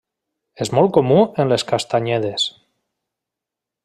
[0.65, 2.47] És molt comú en les castanyedes.